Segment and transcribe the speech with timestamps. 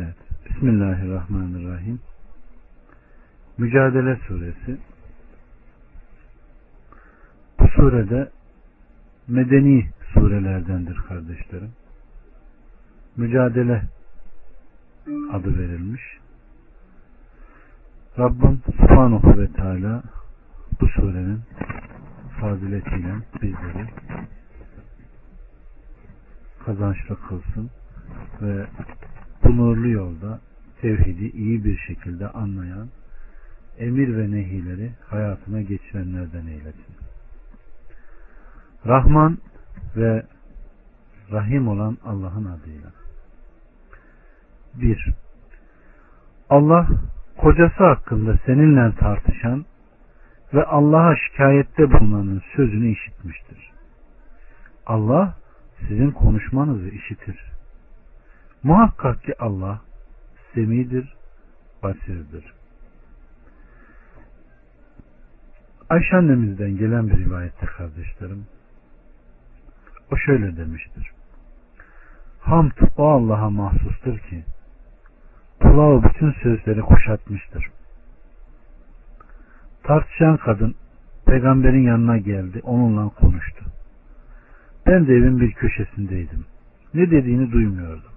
[0.00, 0.16] Evet.
[0.50, 2.00] Bismillahirrahmanirrahim.
[3.58, 4.78] Mücadele suresi.
[7.58, 8.30] Bu surede
[9.28, 11.72] medeni surelerdendir kardeşlerim.
[13.16, 13.82] Mücadele
[15.32, 16.02] adı verilmiş.
[18.18, 20.02] Rabbim Subhanahu ve Teala
[20.80, 21.40] bu surenin
[22.40, 23.86] faziletiyle bizleri
[26.64, 27.70] kazançlı kılsın
[28.42, 28.66] ve
[29.50, 30.40] bu nurlu yolda
[30.80, 32.88] tevhidi iyi bir şekilde anlayan,
[33.78, 36.94] emir ve nehileri hayatına geçirenlerden eylesin.
[38.86, 39.38] Rahman
[39.96, 40.22] ve
[41.32, 42.90] Rahim olan Allah'ın adıyla.
[44.74, 45.14] 1.
[46.50, 46.88] Allah
[47.36, 49.64] kocası hakkında seninle tartışan
[50.54, 53.72] ve Allah'a şikayette bulunanın sözünü işitmiştir.
[54.86, 55.34] Allah
[55.88, 57.50] sizin konuşmanızı işitir.
[58.62, 59.80] Muhakkak ki Allah
[60.54, 61.14] semidir,
[61.82, 62.52] basirdir.
[65.90, 68.46] Ayşe annemizden gelen bir rivayette kardeşlerim
[70.12, 71.10] o şöyle demiştir.
[72.40, 74.44] Hamd o Allah'a mahsustur ki
[75.60, 77.70] kulağı bütün sözleri kuşatmıştır.
[79.82, 80.74] Tartışan kadın
[81.26, 83.64] peygamberin yanına geldi onunla konuştu.
[84.86, 86.44] Ben de evin bir köşesindeydim.
[86.94, 88.09] Ne dediğini duymuyordum.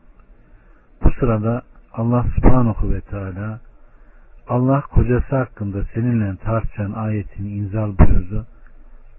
[1.04, 1.62] Bu sırada
[1.94, 3.60] Allah subhanahu ve teala
[4.48, 8.46] Allah kocası hakkında seninle tartışan ayetini inzal buyurdu.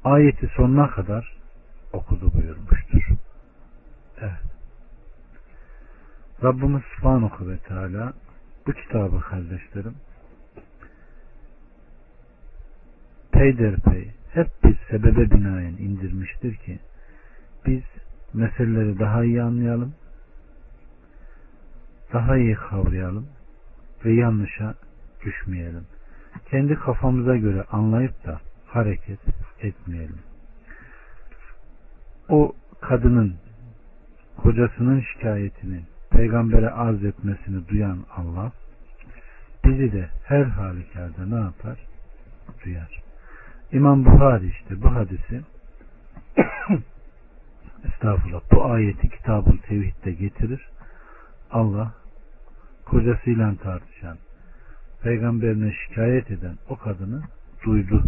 [0.04, 1.36] Ayeti sonuna kadar
[1.92, 3.02] okudu buyurmuştur.
[4.20, 4.54] Evet.
[6.42, 8.12] Rabbimiz subhanahu ve teala
[8.66, 9.94] bu kitabı kardeşlerim
[13.32, 16.78] peyderpey hep bir sebebe binaen indirmiştir ki
[17.66, 17.82] biz
[18.34, 19.94] meseleleri daha iyi anlayalım
[22.14, 23.26] daha iyi kavrayalım
[24.04, 24.74] ve yanlışa
[25.24, 25.86] düşmeyelim.
[26.50, 29.20] Kendi kafamıza göre anlayıp da hareket
[29.60, 30.18] etmeyelim.
[32.28, 33.34] O kadının
[34.36, 38.52] kocasının şikayetini peygambere arz etmesini duyan Allah
[39.64, 41.78] bizi de her halükarda ne yapar?
[42.64, 43.02] Duyar.
[43.72, 45.40] İmam Buhari işte bu hadisi
[47.84, 50.68] estağfurullah bu ayeti kitabın tevhidde getirir.
[51.50, 51.92] Allah
[52.84, 54.18] kocasıyla tartışan,
[55.02, 57.22] peygamberine şikayet eden o kadını
[57.64, 58.04] duydu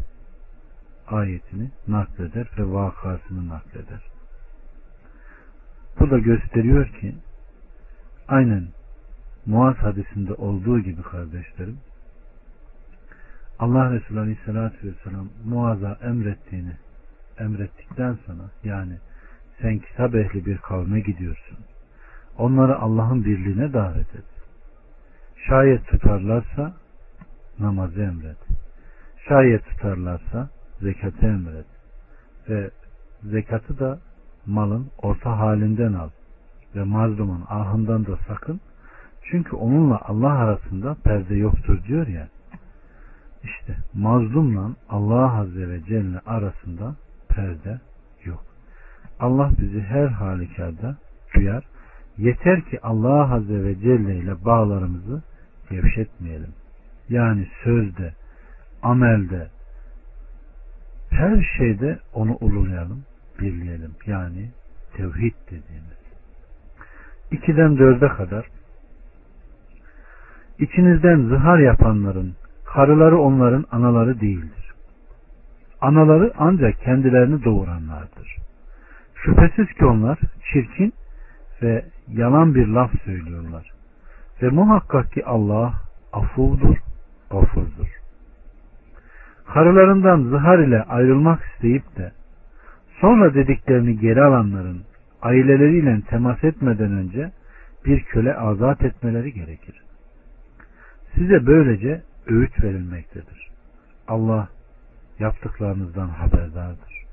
[1.07, 4.01] ayetini nakleder ve vakasını nakleder.
[6.01, 7.15] Bu da gösteriyor ki
[8.29, 8.69] aynen
[9.47, 11.79] Muaz hadisinde olduğu gibi kardeşlerim
[13.59, 16.73] Allah Resulü Aleyhisselatü Vesselam Muaz'a emrettiğini
[17.39, 18.99] emrettikten sonra yani
[19.63, 21.59] sen kitap ehli bir kavme gidiyorsun.
[22.39, 24.36] Onları Allah'ın birliğine davet et.
[25.37, 26.75] Şayet tutarlarsa
[27.59, 28.37] namazı emret.
[29.29, 30.49] Şayet tutarlarsa
[30.81, 31.67] zekatı emret.
[32.49, 32.71] Ve
[33.23, 33.99] zekatı da
[34.47, 36.09] malın orta halinden al.
[36.75, 38.61] Ve mazlumun ahından da sakın.
[39.31, 42.29] Çünkü onunla Allah arasında perde yoktur diyor ya.
[43.43, 46.97] İşte mazlumla Allah Azze ve Celle arasında
[47.29, 47.81] perde
[48.25, 48.45] yok.
[49.21, 50.97] Allah bizi her halükarda
[51.35, 51.65] duyar.
[52.19, 55.23] Yeter ki Allah Azze ve Celle ile bağlarımızı
[55.71, 56.53] gevşetmeyelim.
[57.09, 58.15] Yani sözde,
[58.83, 59.49] amelde,
[61.11, 63.05] her şeyde onu ululayalım,
[63.41, 63.95] birleyelim.
[64.07, 64.51] Yani
[64.97, 65.97] tevhid dediğimiz.
[67.31, 68.47] İkiden dörde kadar
[70.59, 72.35] içinizden zihar yapanların
[72.65, 74.73] karıları onların anaları değildir.
[75.81, 78.37] Anaları ancak kendilerini doğuranlardır.
[79.15, 80.19] Şüphesiz ki onlar
[80.53, 80.93] çirkin
[81.63, 83.73] ve yalan bir laf söylüyorlar.
[84.43, 85.75] Ve muhakkak ki Allah
[86.13, 86.77] afuvdur,
[87.31, 87.89] gafurdur.
[89.47, 92.13] Karılarından zihar ile ayrılmak isteyip de
[93.01, 94.83] sonra dediklerini geri alanların
[95.23, 97.33] aileleriyle temas etmeden önce
[97.85, 99.83] bir köle azat etmeleri gerekir.
[101.15, 103.49] Size böylece öğüt verilmektedir.
[104.09, 104.49] Allah
[105.19, 107.05] yaptıklarınızdan haberdardır.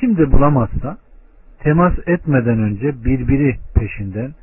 [0.00, 0.98] Kim de bulamazsa
[1.64, 4.34] temas etmeden önce birbiri peşinden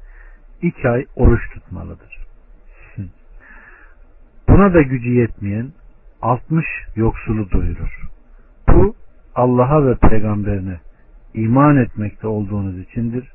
[0.62, 2.28] iki ay oruç tutmalıdır.
[4.50, 5.72] Buna da gücü yetmeyen
[6.22, 6.66] 60
[6.96, 8.10] yoksulu doyurur.
[8.68, 8.96] Bu
[9.36, 10.80] Allah'a ve peygamberine
[11.34, 13.32] iman etmekte olduğunuz içindir.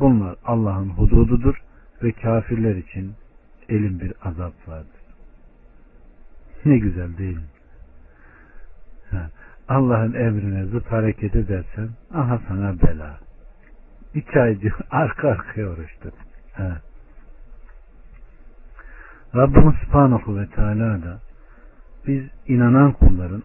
[0.00, 1.62] Bunlar Allah'ın hudududur
[2.02, 3.12] ve kafirler için
[3.68, 5.00] elin bir azap vardır.
[6.64, 7.42] Ne güzel değil mi?
[9.68, 13.18] Allah'ın emrine zıt hareket edersen aha sana bela.
[14.14, 16.14] İki aycı arka arkaya oruç tut.
[19.34, 21.20] Rabbimiz Subhanahu ve Teala da
[22.06, 23.42] biz inanan kulların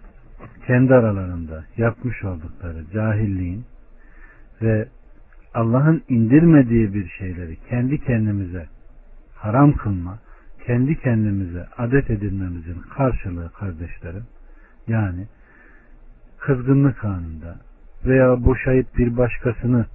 [0.68, 3.66] kendi aralarında yapmış oldukları cahilliğin
[4.62, 4.88] ve
[5.54, 8.68] Allah'ın indirmediği bir şeyleri kendi kendimize
[9.36, 10.20] haram kılma,
[10.66, 14.24] kendi kendimize adet edinmemizin karşılığı kardeşlerim
[14.88, 15.28] yani
[16.46, 17.56] kızgınlık anında
[18.06, 19.86] veya boşayıp bir başkasını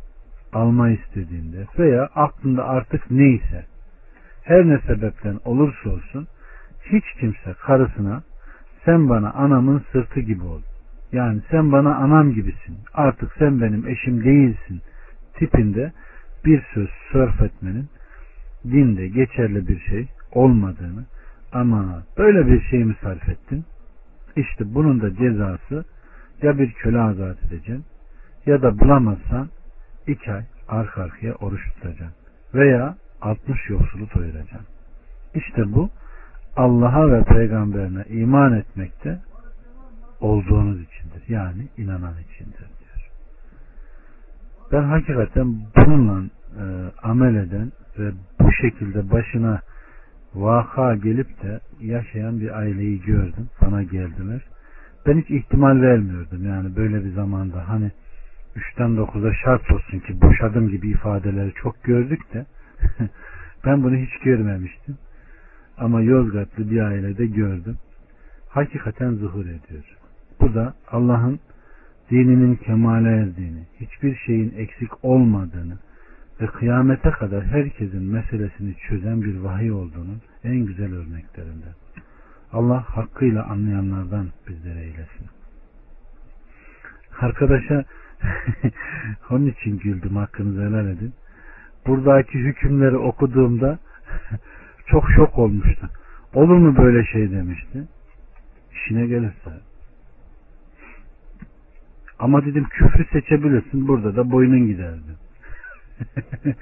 [0.53, 3.65] alma istediğinde veya aklında artık neyse
[4.45, 6.27] her ne sebepten olursa olsun
[6.85, 8.23] hiç kimse karısına
[8.85, 10.63] sen bana anamın sırtı gibi ol.
[11.13, 12.79] Yani sen bana anam gibisin.
[12.95, 14.81] Artık sen benim eşim değilsin
[15.35, 15.93] tipinde
[16.45, 17.89] bir söz sörf etmenin
[18.65, 21.07] dinde geçerli bir şey olmadığını
[21.53, 23.65] ama böyle bir şey mi sarf ettin?
[24.37, 25.85] İşte bunun da cezası
[26.43, 27.85] ya bir köle azat edeceksin
[28.47, 29.49] ya da bulamazsan
[30.07, 32.15] iki ay arka arkaya oruç tutacaksın.
[32.55, 34.67] Veya 60 yoksulu doyuracaksın.
[35.35, 35.91] İşte bu
[36.57, 39.19] Allah'a ve peygamberine iman etmekte
[40.21, 41.23] olduğunuz içindir.
[41.29, 43.11] Yani inanan içindir diyor.
[44.73, 46.23] Ben hakikaten bununla
[46.61, 46.65] e,
[47.03, 49.61] amel eden ve bu şekilde başına
[50.35, 53.49] vaka gelip de yaşayan bir aileyi gördüm.
[53.63, 54.43] Bana geldiler.
[55.09, 56.47] Ben hiç ihtimal vermiyordum.
[56.47, 57.91] Yani böyle bir zamanda hani
[58.57, 62.47] 3'ten 9'a şart olsun ki boşadım gibi ifadeleri çok gördük de
[63.65, 64.99] ben bunu hiç görmemiştim.
[65.79, 67.77] Ama Yozgatlı bir ailede gördüm.
[68.49, 69.97] Hakikaten zuhur ediyor.
[70.41, 71.41] Bu da Allah'ın
[72.11, 75.79] dininin kemale erdiğini, hiçbir şeyin eksik olmadığını
[76.41, 81.75] ve kıyamete kadar herkesin meselesini çözen bir vahiy olduğunun en güzel örneklerinden.
[82.53, 85.27] Allah hakkıyla anlayanlardan bizlere eylesin.
[87.21, 87.85] Arkadaşa
[89.31, 91.15] onun için güldüm hakkınızı helal edin.
[91.87, 93.79] Buradaki hükümleri okuduğumda
[94.87, 95.91] çok şok olmuştu.
[96.35, 97.85] Olur mu böyle şey demişti.
[98.73, 99.51] İşine gelirse.
[102.19, 103.89] Ama dedim küfrü seçebilirsin.
[103.89, 105.17] Burada da boynun giderdi.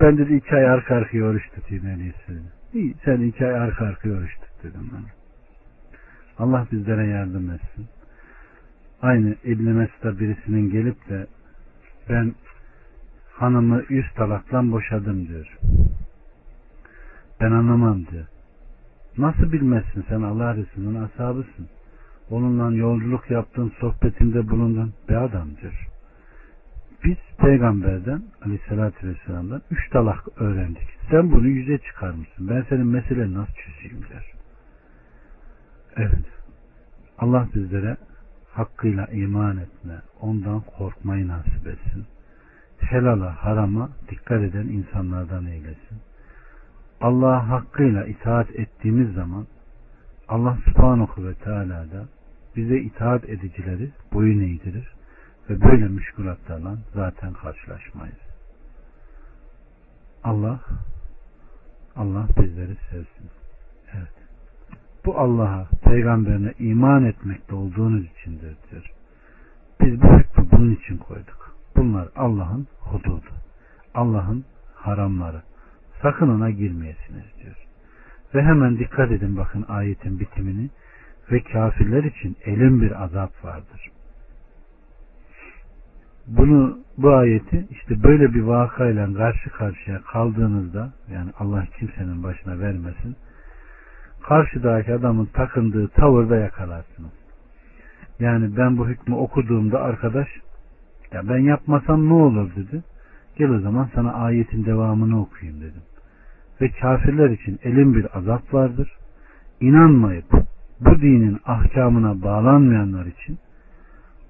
[0.00, 2.55] ben dedi iki ay arka arkaya oruç tutayım en iyisi.
[3.04, 5.04] Sen iki ay arka arkaya oruç tut dedim ben.
[6.38, 7.86] Allah bizlere yardım etsin.
[9.02, 11.26] Aynı İbn Mesud'a birisinin gelip de
[12.08, 12.34] ben
[13.32, 15.58] hanımı yüz talaktan boşadım diyor.
[17.40, 18.26] Ben anlamam diyor.
[19.18, 21.68] Nasıl bilmezsin sen Allah Resulü'nün ashabısın.
[22.30, 24.94] Onunla yolculuk yaptın, sohbetinde bulundun.
[25.08, 25.88] Be adam diyor.
[27.06, 30.88] Biz peygamberden aleyhissalatü vesselam'dan üç talak öğrendik.
[31.10, 32.48] Sen bunu yüze çıkarmışsın.
[32.48, 34.32] Ben senin meseleni nasıl çözeyim der.
[35.96, 36.24] Evet.
[37.18, 37.96] Allah bizlere
[38.52, 42.06] hakkıyla iman etme, ondan korkmayı nasip etsin.
[42.78, 45.98] Helala, harama dikkat eden insanlardan eylesin.
[47.00, 49.46] Allah'a hakkıyla itaat ettiğimiz zaman
[50.28, 52.08] Allah subhanahu ve teala da
[52.56, 54.95] bize itaat edicileri boyun eğdirir
[55.50, 58.18] ve böyle müşkülatlarla zaten karşılaşmayız.
[60.24, 60.60] Allah
[61.96, 63.30] Allah bizleri sevsin.
[63.94, 64.12] Evet.
[65.04, 68.92] Bu Allah'a, peygamberine iman etmekte olduğunuz içindir diyor.
[69.80, 71.56] Biz bu hükmü bunun için koyduk.
[71.76, 73.22] Bunlar Allah'ın hududu.
[73.94, 74.44] Allah'ın
[74.74, 75.42] haramları.
[76.02, 77.56] Sakın ona girmeyesiniz diyor.
[78.34, 80.70] Ve hemen dikkat edin bakın ayetin bitimini
[81.32, 83.90] ve kafirler için elin bir azap vardır.
[86.26, 93.16] Bunu bu ayeti işte böyle bir vakayla karşı karşıya kaldığınızda yani Allah kimsenin başına vermesin
[94.22, 97.12] karşıdaki adamın takındığı tavırda yakalarsınız.
[98.20, 100.28] Yani ben bu hükmü okuduğumda arkadaş
[101.12, 102.82] ya ben yapmasam ne olur dedi.
[103.36, 105.82] Gel o zaman sana ayetin devamını okuyayım dedim.
[106.60, 108.92] Ve kafirler için elin bir azap vardır.
[109.60, 110.32] İnanmayıp
[110.80, 113.38] bu dinin ahkamına bağlanmayanlar için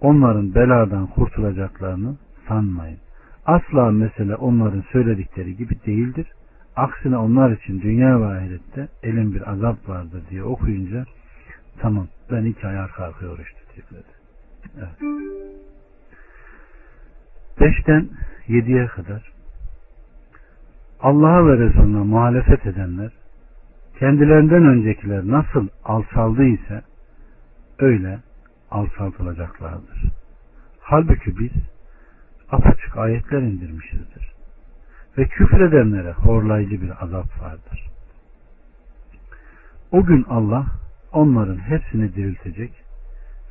[0.00, 2.16] onların beladan kurtulacaklarını
[2.48, 2.98] sanmayın.
[3.46, 6.26] Asla mesele onların söyledikleri gibi değildir.
[6.76, 11.04] Aksine onlar için dünya ve ahirette elin bir azap vardır diye okuyunca
[11.78, 14.12] tamam ben iki ay arka arkaya oruç tutayım dedi.
[14.78, 15.16] Evet.
[17.60, 18.08] Beşten
[18.48, 19.32] yediye kadar
[21.00, 23.12] Allah'a ve Resulüne muhalefet edenler
[23.98, 26.82] kendilerinden öncekiler nasıl alçaldıysa
[27.78, 28.18] öyle
[28.70, 30.04] alçaltılacaklardır.
[30.80, 31.52] Halbuki biz
[32.50, 34.32] apaçık ayetler indirmişizdir.
[35.18, 37.86] Ve küfredenlere horlayıcı bir azap vardır.
[39.92, 40.66] O gün Allah
[41.12, 42.72] onların hepsini diriltecek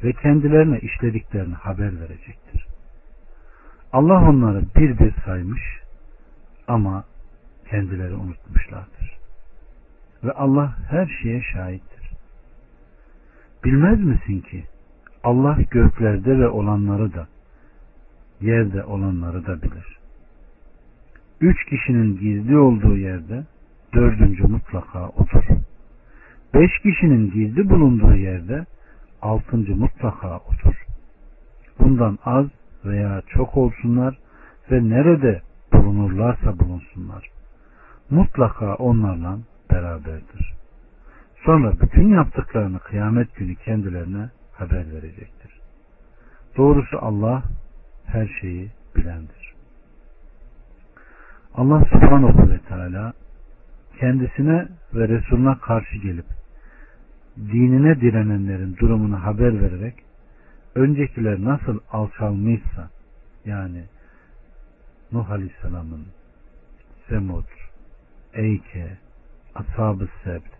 [0.03, 2.67] ve kendilerine işlediklerini haber verecektir.
[3.93, 5.62] Allah onları bir bir saymış
[6.67, 7.03] ama
[7.69, 9.15] kendileri unutmuşlardır.
[10.24, 12.10] ve Allah her şeye şahittir.
[13.63, 14.65] Bilmez misin ki
[15.25, 17.27] Allah göklerde ve olanları da
[18.41, 19.98] yerde olanları da bilir.
[21.41, 23.44] Üç kişinin gizli olduğu yerde
[23.94, 25.44] dördüncü mutlaka odur.
[26.53, 28.65] Beş kişinin gizli bulunduğu yerde
[29.22, 30.86] altıncı mutlaka otur.
[31.79, 32.46] Bundan az
[32.86, 34.17] veya çok olsunlar
[34.72, 35.41] ve nerede
[35.74, 37.29] bulunurlarsa bulunsunlar.
[38.10, 39.39] Mutlaka onlarla
[39.72, 40.53] beraberdir.
[41.46, 45.51] Sonra bütün yaptıklarını kıyamet günü kendilerine haber verecektir.
[46.57, 47.43] Doğrusu Allah
[48.05, 49.53] her şeyi bilendir.
[51.53, 53.13] Allah subhanahu ve teala
[54.00, 56.25] kendisine ve Resulüne karşı gelip
[57.38, 59.93] dinine direnenlerin durumunu haber vererek
[60.75, 62.89] öncekiler nasıl alçalmışsa
[63.45, 63.83] yani
[65.12, 66.05] Nuh Aleyhisselam'ın
[67.09, 67.45] Semud,
[68.33, 68.97] Eyke,
[69.55, 70.54] Ashab-ı Sebt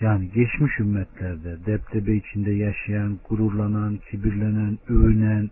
[0.00, 5.50] yani geçmiş ümmetlerde deptebe içinde yaşayan, gururlanan, kibirlenen, övünen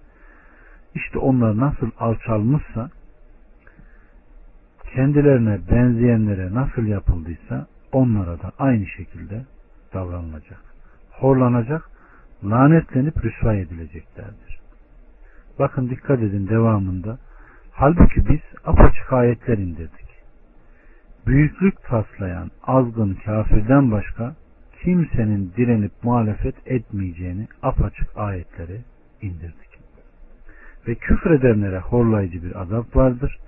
[0.94, 2.90] işte onlar nasıl alçalmışsa
[4.94, 9.44] kendilerine benzeyenlere nasıl yapıldıysa onlara da aynı şekilde
[9.94, 10.60] davranılacak.
[11.10, 11.90] Horlanacak,
[12.44, 14.58] lanetlenip rüsva edileceklerdir.
[15.58, 17.18] Bakın dikkat edin devamında.
[17.72, 20.07] Halbuki biz apaçık ayetler indirdik.
[21.28, 24.36] Büyüklük taslayan azgın kafirden başka
[24.82, 28.80] kimsenin direnip muhalefet etmeyeceğini apaçık ayetleri
[29.22, 29.78] indirdik.
[30.88, 33.38] Ve küfredenlere horlayıcı bir azap vardır.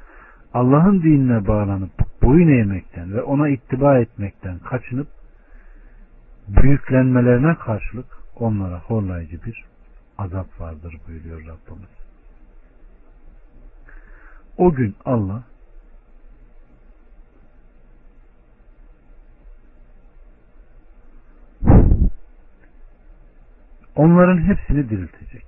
[0.54, 1.90] Allah'ın dinine bağlanıp
[2.22, 5.08] boyun eğmekten ve ona ittiba etmekten kaçınıp
[6.48, 8.06] büyüklenmelerine karşılık
[8.36, 9.64] onlara horlayıcı bir
[10.18, 11.90] azap vardır buyuruyor Rabbimiz.
[14.56, 15.49] O gün Allah
[24.00, 25.44] onların hepsini diriltecek.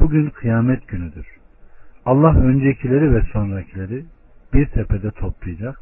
[0.00, 1.26] Bugün kıyamet günüdür.
[2.04, 4.04] Allah öncekileri ve sonrakileri
[4.54, 5.80] bir tepede toplayacak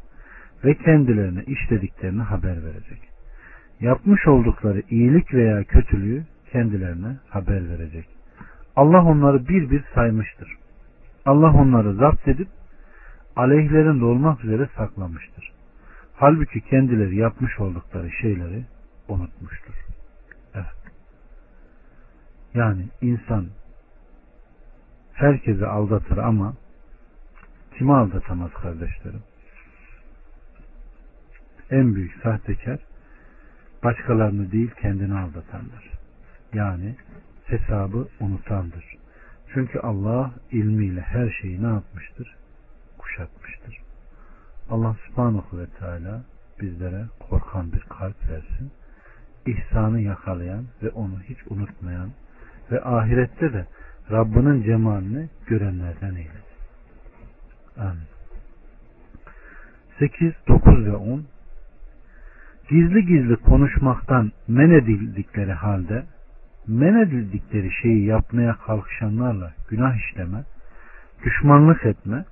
[0.65, 3.01] ve kendilerine işlediklerini haber verecek.
[3.79, 8.05] Yapmış oldukları iyilik veya kötülüğü kendilerine haber verecek.
[8.75, 10.57] Allah onları bir bir saymıştır.
[11.25, 12.47] Allah onları zapt edip
[13.35, 15.51] aleyhlerinde olmak üzere saklamıştır.
[16.15, 18.63] Halbuki kendileri yapmış oldukları şeyleri
[19.07, 19.88] unutmuştur.
[22.53, 23.47] Yani insan
[25.13, 26.53] herkesi aldatır ama
[27.77, 29.23] kimi aldatamaz kardeşlerim?
[31.71, 32.79] En büyük sahtekar
[33.83, 35.91] başkalarını değil kendini aldatandır.
[36.53, 36.95] Yani
[37.45, 38.85] hesabı unutandır.
[39.53, 42.35] Çünkü Allah ilmiyle her şeyi ne yapmıştır?
[42.97, 43.81] Kuşatmıştır.
[44.69, 46.23] Allah subhanahu ve teala
[46.61, 48.71] bizlere korkan bir kalp versin.
[49.45, 52.09] İhsanı yakalayan ve onu hiç unutmayan
[52.71, 53.65] ve ahirette de
[54.11, 56.49] Rabbinin cemalini görenlerden eylesin.
[57.77, 58.09] Amin.
[59.99, 61.25] 8, 9 ve 10
[62.69, 66.03] Gizli gizli konuşmaktan men edildikleri halde
[66.67, 70.43] men edildikleri şeyi yapmaya kalkışanlarla günah işleme,
[71.25, 72.25] düşmanlık etme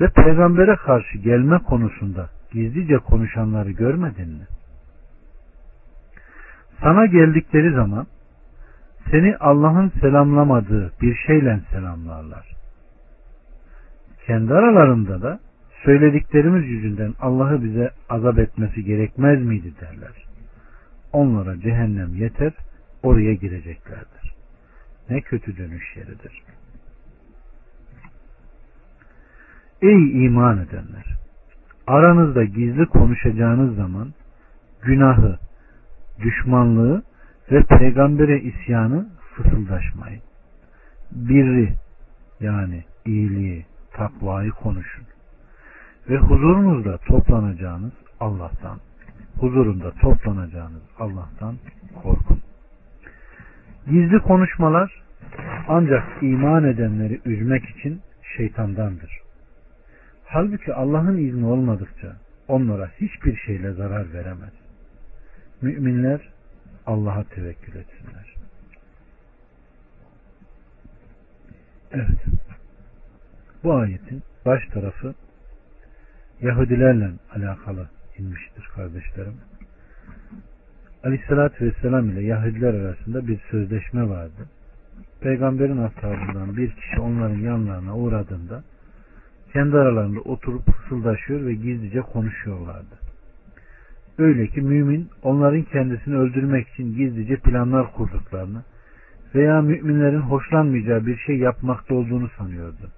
[0.00, 4.46] ve peygambere karşı gelme konusunda gizlice konuşanları görmedin mi?
[6.80, 8.06] Sana geldikleri zaman
[9.10, 12.46] seni Allah'ın selamlamadığı bir şeyle selamlarlar.
[14.26, 15.40] Kendi aralarında da
[15.84, 20.26] söylediklerimiz yüzünden Allah'ı bize azap etmesi gerekmez miydi derler.
[21.12, 22.52] Onlara cehennem yeter,
[23.02, 24.34] oraya gireceklerdir.
[25.10, 26.42] Ne kötü dönüş yeridir.
[29.82, 31.18] Ey iman edenler!
[31.86, 34.14] Aranızda gizli konuşacağınız zaman
[34.82, 35.38] günahı,
[36.22, 37.02] düşmanlığı
[37.52, 40.22] ve peygambere isyanı fısıldaşmayın.
[41.12, 41.74] Birri
[42.40, 45.04] yani iyiliği, takvayı konuşun.
[46.08, 48.78] Ve huzurunuzda toplanacağınız Allah'tan,
[49.38, 51.56] huzurunda toplanacağınız Allah'tan
[52.02, 52.40] korkun.
[53.86, 55.02] Gizli konuşmalar
[55.68, 58.00] ancak iman edenleri üzmek için
[58.36, 59.20] şeytandandır.
[60.24, 62.16] Halbuki Allah'ın izni olmadıkça
[62.48, 64.52] onlara hiçbir şeyle zarar veremez.
[65.62, 66.20] Müminler
[66.88, 68.34] Allah'a tevekkül etsinler.
[71.92, 72.24] Evet.
[73.64, 75.14] Bu ayetin baş tarafı
[76.40, 79.36] Yahudilerle alakalı inmiştir kardeşlerim.
[81.04, 84.48] Aleyhissalatü Vesselam ile Yahudiler arasında bir sözleşme vardı.
[85.20, 88.62] Peygamberin ashabından bir kişi onların yanlarına uğradığında
[89.52, 93.07] kendi aralarında oturup fısıldaşıyor ve gizlice konuşuyorlardı.
[94.18, 98.62] Öyle ki mümin onların kendisini öldürmek için gizlice planlar kurduklarını
[99.34, 102.90] veya müminlerin hoşlanmayacağı bir şey yapmakta olduğunu sanıyordu.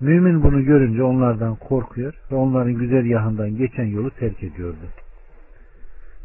[0.00, 4.86] Mümin bunu görünce onlardan korkuyor ve onların güzel yahından geçen yolu terk ediyordu.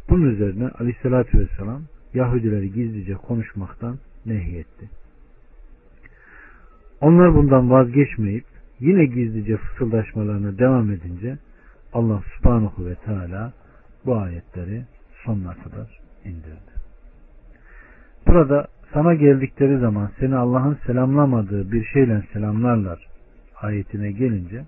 [0.10, 1.82] Bunun üzerine aleyhissalatü vesselam
[2.14, 4.90] Yahudileri gizlice konuşmaktan nehyetti.
[7.02, 8.46] Onlar bundan vazgeçmeyip
[8.80, 11.38] yine gizlice fısıldaşmalarına devam edince
[11.94, 13.54] Allah subhanahu ve teala
[14.06, 14.84] bu ayetleri
[15.26, 16.76] sonuna kadar indirdi.
[18.28, 23.08] Burada sana geldikleri zaman seni Allah'ın selamlamadığı bir şeyle selamlarlar
[23.62, 24.66] ayetine gelince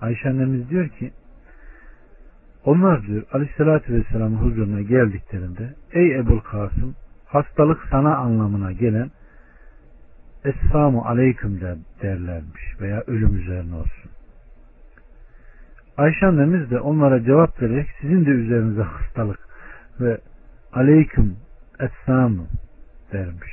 [0.00, 1.12] Ayşe annemiz diyor ki
[2.64, 6.94] onlar diyor aleyhissalatü vesselamın huzuruna geldiklerinde ey Ebul Kasım
[7.26, 9.10] hastalık sana anlamına gelen
[10.44, 14.10] Esselamu aleyküm der, derlermiş veya ölüm üzerine olsun.
[15.98, 19.38] Ayşe annemiz de onlara cevap vererek sizin de üzerinize hastalık
[20.00, 20.18] ve
[20.72, 21.36] aleyküm
[21.80, 22.46] esselamu
[23.12, 23.52] dermiş.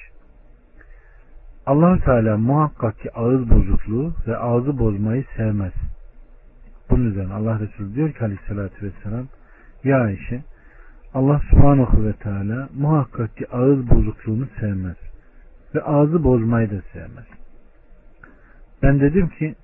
[1.65, 5.73] allah Teala muhakkak ki ağız bozukluğu ve ağzı bozmayı sevmez.
[6.89, 9.27] Bunun üzerine Allah Resulü diyor ki aleyhissalatü vesselam
[9.83, 10.43] Ya Ayşe
[11.13, 14.97] Allah subhanahu ve teala muhakkak ki ağız bozukluğunu sevmez.
[15.75, 17.25] Ve ağzı bozmayı da sevmez.
[18.83, 19.55] Ben dedim ki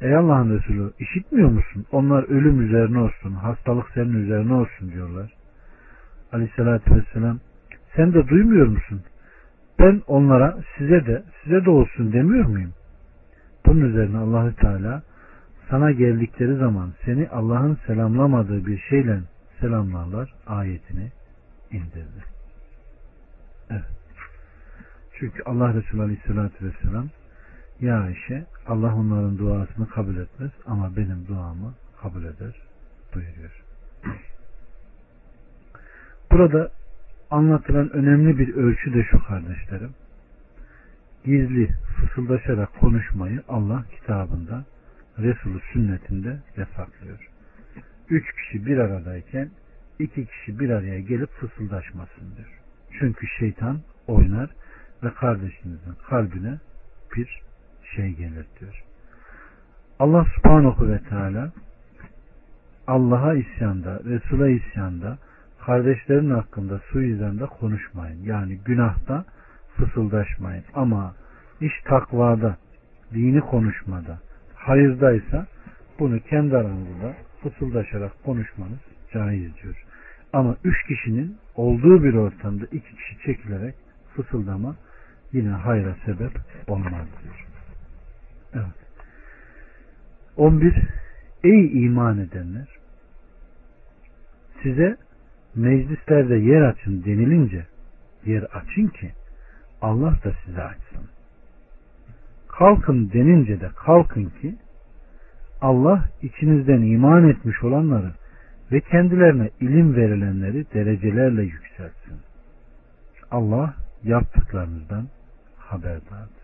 [0.00, 1.86] Ey Allah'ın Resulü işitmiyor musun?
[1.92, 5.32] Onlar ölüm üzerine olsun, hastalık senin üzerine olsun diyorlar.
[6.32, 7.38] Aleyhissalatü vesselam
[7.96, 9.02] sen de duymuyor musun?
[9.78, 12.72] Ben onlara size de size de olsun demiyor muyum?
[13.66, 15.02] Bunun üzerine Allahü Teala
[15.70, 19.20] sana geldikleri zaman seni Allah'ın selamlamadığı bir şeyle
[19.60, 21.12] selamlarlar ayetini
[21.70, 22.24] indirdi.
[23.70, 23.84] Evet.
[25.18, 27.08] Çünkü Allah Resulü Aleyhisselatü Vesselam
[27.80, 32.54] ya Ayşe Allah onların duasını kabul etmez ama benim duamı kabul eder
[33.14, 33.64] buyuruyor.
[36.32, 36.70] Burada
[37.30, 39.94] anlatılan önemli bir ölçü de şu kardeşlerim.
[41.24, 44.64] Gizli fısıldaşarak konuşmayı Allah kitabında
[45.18, 47.30] Resulü sünnetinde yasaklıyor.
[48.10, 49.50] Üç kişi bir aradayken
[49.98, 52.60] iki kişi bir araya gelip fısıldaşmasın diyor.
[52.98, 54.50] Çünkü şeytan oynar
[55.02, 56.58] ve kardeşinizin kalbine
[57.16, 57.42] bir
[57.96, 58.84] şey gelir diyor.
[59.98, 61.52] Allah subhanahu ve teala
[62.86, 65.18] Allah'a isyanda, Resul'a isyanda,
[65.66, 68.22] kardeşlerin hakkında suizanda konuşmayın.
[68.24, 69.24] Yani günahta
[69.76, 70.64] fısıldaşmayın.
[70.74, 71.14] Ama
[71.60, 72.56] iş takvada,
[73.14, 74.18] dini konuşmada,
[74.54, 75.46] hayırdaysa
[75.98, 78.78] bunu kendi aranızda fısıldaşarak konuşmanız
[79.12, 79.84] caiz diyor.
[80.32, 83.74] Ama üç kişinin olduğu bir ortamda iki kişi çekilerek
[84.16, 84.76] fısıldama
[85.32, 86.32] yine hayra sebep
[86.68, 87.49] olmaz diyor.
[88.54, 88.64] Evet.
[90.36, 90.74] 11.
[91.44, 92.68] Ey iman edenler!
[94.62, 94.96] Size
[95.54, 97.66] meclislerde yer açın denilince
[98.26, 99.12] yer açın ki
[99.82, 101.08] Allah da size açsın.
[102.48, 104.56] Kalkın denince de kalkın ki
[105.60, 108.12] Allah içinizden iman etmiş olanları
[108.72, 112.20] ve kendilerine ilim verilenleri derecelerle yükseltsin.
[113.30, 115.08] Allah yaptıklarınızdan
[115.58, 116.39] haberdardır.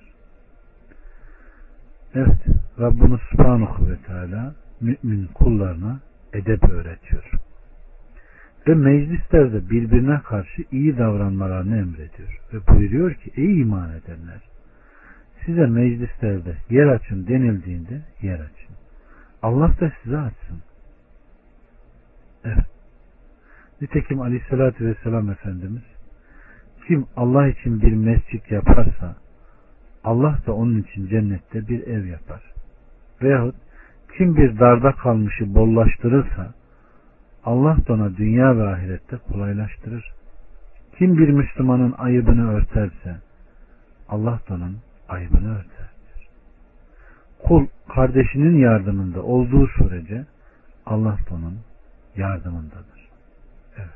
[2.16, 2.46] Evet,
[2.80, 6.00] Rabbimiz Subhanahu ve Teala mümin kullarına
[6.32, 7.30] edep öğretiyor.
[8.68, 12.40] Ve meclislerde birbirine karşı iyi davranmalarını emrediyor.
[12.52, 14.40] Ve buyuruyor ki ey iman edenler
[15.44, 18.76] size meclislerde yer açın denildiğinde yer açın.
[19.42, 20.62] Allah da size açsın.
[22.44, 22.66] Evet.
[23.80, 25.82] Nitekim aleyhissalatü vesselam Efendimiz
[26.86, 29.16] kim Allah için bir mescit yaparsa
[30.06, 32.42] Allah da onun için cennette bir ev yapar.
[33.22, 33.54] Veyahut
[34.16, 36.54] kim bir darda kalmışı bollaştırırsa
[37.44, 40.12] Allah da ona dünya ve ahirette kolaylaştırır.
[40.98, 43.16] Kim bir Müslümanın ayıbını örterse
[44.08, 45.88] Allah da onun ayıbını örter.
[47.44, 50.26] Kul kardeşinin yardımında olduğu sürece
[50.86, 51.58] Allah da onun
[52.16, 53.08] yardımındadır.
[53.76, 53.88] Evet.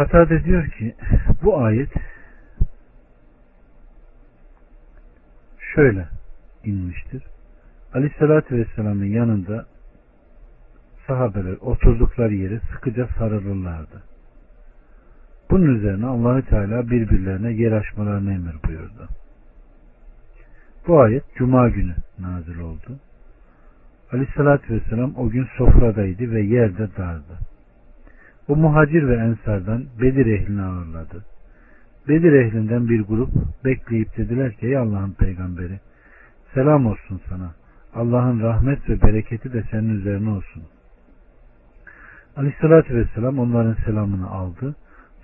[0.00, 0.94] Katade diyor ki
[1.42, 1.90] bu ayet
[5.74, 6.08] şöyle
[6.64, 7.22] inmiştir.
[7.94, 9.66] Aleyhissalatü Vesselam'ın yanında
[11.06, 14.02] sahabeler oturdukları yere sıkıca sarılırlardı.
[15.50, 19.08] Bunun üzerine Allahü Teala birbirlerine yer açmalarını emir buyurdu.
[20.86, 22.98] Bu ayet Cuma günü nazil oldu.
[24.12, 27.49] Aleyhissalatü Vesselam o gün sofradaydı ve yerde dardı.
[28.50, 31.24] O muhacir ve ensardan Bedir ehlini ağırladı.
[32.08, 33.30] Bedir ehlinden bir grup
[33.64, 35.80] bekleyip dediler ki ey Allah'ın peygamberi
[36.54, 37.54] selam olsun sana.
[37.94, 40.62] Allah'ın rahmet ve bereketi de senin üzerine olsun.
[42.36, 44.76] Aleyhissalatü vesselam onların selamını aldı.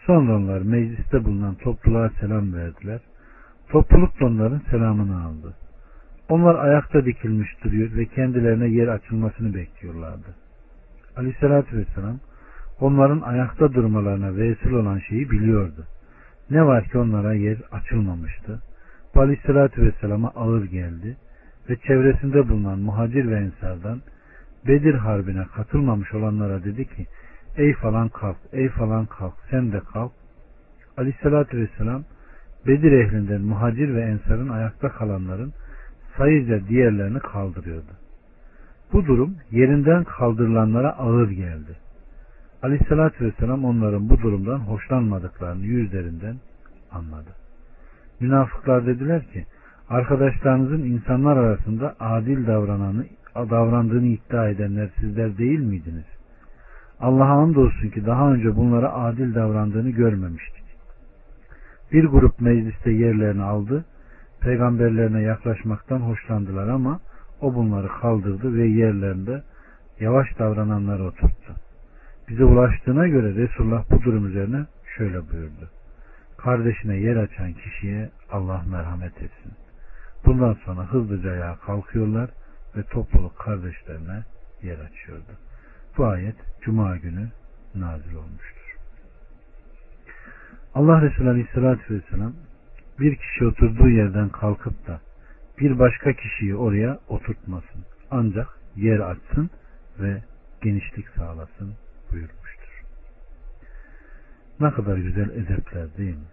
[0.06, 3.00] Sonra onlar mecliste bulunan topluluğa selam verdiler.
[3.68, 5.54] Topluluk da onların selamını aldı.
[6.28, 10.34] Onlar ayakta dikilmiş duruyor ve kendilerine yer açılmasını bekliyorlardı.
[11.16, 12.18] Aleyhissalatü vesselam
[12.80, 15.86] onların ayakta durmalarına vesile olan şeyi biliyordu.
[16.50, 18.62] Ne var ki onlara yer açılmamıştı.
[19.14, 21.16] Bu Aleyhissalatü vesselama ağır geldi
[21.70, 24.00] ve çevresinde bulunan muhacir ve ensardan
[24.66, 27.06] Bedir Harbi'ne katılmamış olanlara dedi ki
[27.56, 30.12] ey falan kalk, ey falan kalk, sen de kalk.
[30.96, 32.04] Aleyhissalatü vesselam
[32.66, 35.52] Bedir ehlinden muhacir ve ensarın ayakta kalanların
[36.16, 37.92] sayıca diğerlerini kaldırıyordu.
[38.92, 41.85] Bu durum yerinden kaldırılanlara ağır geldi.
[42.62, 46.36] Aleyhissalatü vesselam onların bu durumdan hoşlanmadıklarını yüzlerinden
[46.92, 47.30] anladı.
[48.20, 49.46] Münafıklar dediler ki
[49.88, 56.04] arkadaşlarınızın insanlar arasında adil davrananı, davrandığını iddia edenler sizler değil miydiniz?
[57.00, 60.64] Allah'a andolsun ki daha önce bunlara adil davrandığını görmemiştik.
[61.92, 63.84] Bir grup mecliste yerlerini aldı,
[64.40, 67.00] peygamberlerine yaklaşmaktan hoşlandılar ama
[67.40, 69.42] o bunları kaldırdı ve yerlerinde
[70.00, 71.65] yavaş davrananları oturttu.
[72.28, 75.70] Bize ulaştığına göre Resulullah bu durum üzerine şöyle buyurdu.
[76.36, 79.52] Kardeşine yer açan kişiye Allah merhamet etsin.
[80.26, 82.30] Bundan sonra hızlıca ayağa kalkıyorlar
[82.76, 84.24] ve topluluk kardeşlerine
[84.62, 85.32] yer açıyordu.
[85.98, 87.28] Bu ayet Cuma günü
[87.74, 88.76] nazil olmuştur.
[90.74, 92.32] Allah Resulü Aleyhisselatü Vesselam
[93.00, 95.00] bir kişi oturduğu yerden kalkıp da
[95.58, 97.84] bir başka kişiyi oraya oturtmasın.
[98.10, 99.50] Ancak yer açsın
[100.00, 100.22] ve
[100.62, 101.74] genişlik sağlasın
[102.12, 102.82] buyurmuştur.
[104.60, 106.26] Ne kadar güzel edepler değil mi?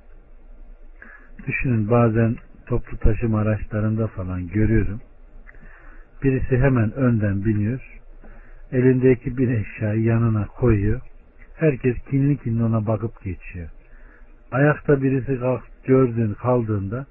[1.47, 5.01] Düşünün bazen toplu taşıma araçlarında falan görüyorum.
[6.23, 7.99] Birisi hemen önden biniyor.
[8.71, 11.01] Elindeki bir eşyayı yanına koyuyor.
[11.55, 13.69] Herkes kinli kinli ona bakıp geçiyor.
[14.51, 17.05] Ayakta birisi kalk, gördüğün kaldığında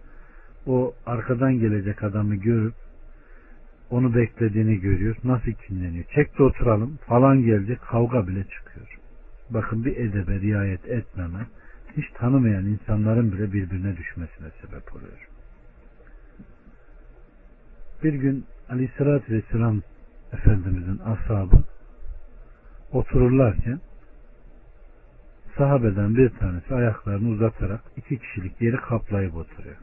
[0.66, 2.75] o arkadan gelecek adamı görüp
[3.92, 5.16] onu beklediğini görüyor.
[5.24, 6.05] Nasıl kinleniyor?
[6.14, 8.98] Çek de oturalım falan gelecek kavga bile çıkıyor.
[9.50, 11.46] Bakın bir edebe riayet etmeme
[11.96, 15.28] hiç tanımayan insanların bile birbirine düşmesine sebep oluyor.
[18.02, 19.83] Bir gün Aleyhisselatü Vesselam
[20.33, 21.64] Efendimizin ashabı
[22.92, 23.81] otururlarken
[25.57, 29.76] sahabeden bir tanesi ayaklarını uzatarak iki kişilik yeri kaplayıp oturuyor.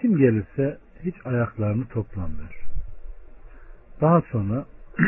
[0.00, 2.64] Kim gelirse hiç ayaklarını toplamıyor.
[4.00, 4.64] Daha sonra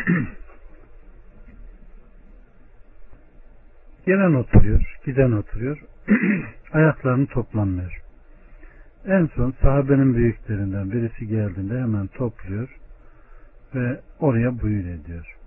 [4.05, 5.83] gelen oturuyor, giden oturuyor,
[6.73, 8.01] ayaklarını toplanmıyor.
[9.05, 12.77] En son sahabenin büyüklerinden birisi geldiğinde hemen topluyor
[13.75, 15.37] ve oraya buyur ediyor.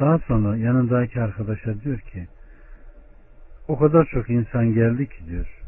[0.00, 2.28] Daha sonra yanındaki arkadaşa diyor ki
[3.68, 5.59] o kadar çok insan geldi ki diyor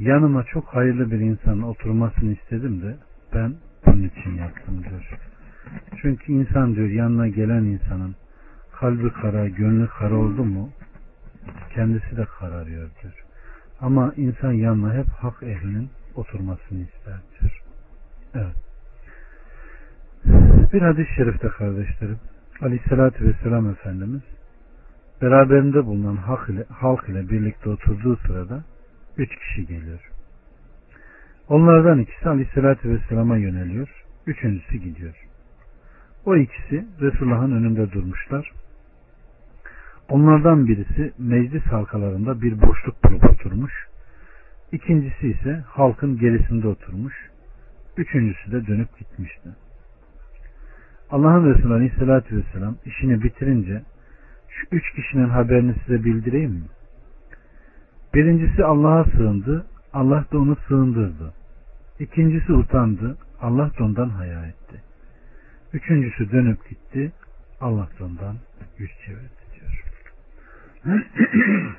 [0.00, 2.96] yanıma çok hayırlı bir insanın oturmasını istedim de
[3.34, 3.54] ben
[3.86, 5.18] bunun için yaptım diyor.
[6.02, 8.14] Çünkü insan diyor yanına gelen insanın
[8.72, 10.70] kalbi kara, gönlü kara oldu mu
[11.74, 13.24] kendisi de kararıyor diyor.
[13.80, 17.62] Ama insan yanına hep hak ehlinin oturmasını ister diyor.
[18.34, 18.56] Evet.
[20.72, 22.18] Bir hadis-i şerifte kardeşlerim
[22.60, 24.22] Aleyhisselatü Vesselam Efendimiz
[25.22, 28.64] beraberinde bulunan halk ile, halk ile birlikte oturduğu sırada
[29.20, 30.10] üç kişi geliyor.
[31.48, 34.04] Onlardan ikisi Aleyhisselatü Vesselam'a yöneliyor.
[34.26, 35.14] Üçüncüsü gidiyor.
[36.24, 38.52] O ikisi Resulullah'ın önünde durmuşlar.
[40.08, 43.72] Onlardan birisi meclis halkalarında bir boşluk bulup oturmuş.
[44.72, 47.14] İkincisi ise halkın gerisinde oturmuş.
[47.96, 49.48] Üçüncüsü de dönüp gitmişti.
[51.10, 53.82] Allah'ın Resulü Aleyhisselatü Vesselam işini bitirince
[54.48, 56.64] şu üç kişinin haberini size bildireyim mi?
[58.14, 61.34] Birincisi Allah'a sığındı, Allah da onu sığındırdı.
[61.98, 64.82] İkincisi utandı, Allah da ondan haya etti.
[65.72, 67.12] Üçüncüsü dönüp gitti,
[67.60, 68.36] Allah da ondan
[68.78, 69.84] yüz çevirdi diyor.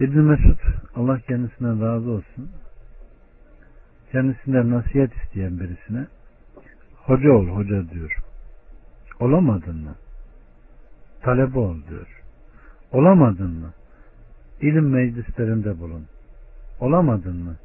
[0.00, 0.58] İbn Mesud
[0.94, 2.50] Allah kendisinden razı olsun.
[4.12, 6.06] Kendisinden nasihat isteyen birisine
[6.96, 8.18] hoca ol hoca diyor.
[9.20, 9.94] Olamadın mı?
[11.22, 12.21] Talebe ol diyor.
[12.92, 13.72] Olamadın mı?
[14.60, 16.06] İlim meclislerinde bulun.
[16.80, 17.56] Olamadın mı?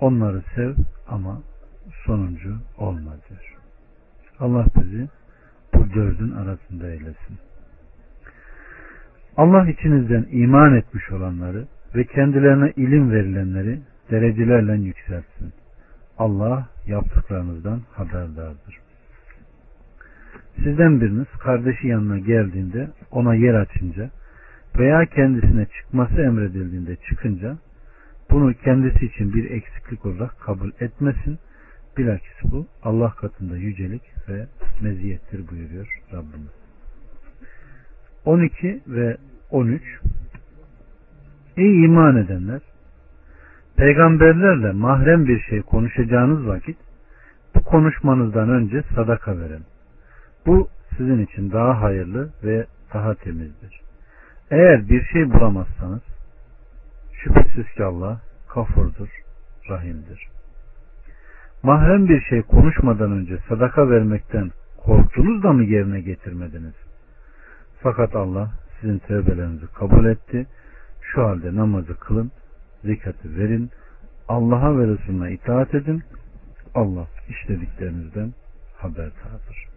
[0.00, 0.74] Onları sev
[1.08, 1.40] ama
[2.06, 3.56] sonuncu olma diyor.
[4.40, 5.08] Allah bizi
[5.74, 7.38] bu dördün arasında eylesin.
[9.36, 15.52] Allah içinizden iman etmiş olanları ve kendilerine ilim verilenleri derecelerle yükselsin.
[16.18, 18.78] Allah yaptıklarınızdan haberdardır.
[20.56, 24.10] Sizden biriniz kardeşi yanına geldiğinde ona yer açınca
[24.78, 27.56] veya kendisine çıkması emredildiğinde çıkınca
[28.30, 31.38] bunu kendisi için bir eksiklik olarak kabul etmesin.
[31.98, 34.46] Bilakis bu Allah katında yücelik ve
[34.80, 36.50] meziyettir buyuruyor Rabbimiz.
[38.24, 39.16] 12 ve
[39.50, 39.82] 13
[41.56, 42.60] Ey iman edenler!
[43.76, 46.76] Peygamberlerle mahrem bir şey konuşacağınız vakit
[47.54, 49.62] bu konuşmanızdan önce sadaka verin.
[50.46, 53.81] Bu sizin için daha hayırlı ve daha temizdir.
[54.52, 56.00] Eğer bir şey bulamazsanız
[57.12, 59.08] şüphesiz ki Allah kafurdur,
[59.68, 60.28] rahimdir.
[61.62, 66.74] Mahrem bir şey konuşmadan önce sadaka vermekten korktunuz da mı yerine getirmediniz?
[67.80, 70.46] Fakat Allah sizin tövbelerinizi kabul etti.
[71.02, 72.32] Şu halde namazı kılın,
[72.84, 73.70] zekatı verin,
[74.28, 76.02] Allah'a ve Resulüne itaat edin.
[76.74, 78.34] Allah işlediklerinizden
[78.76, 79.71] haberdardır.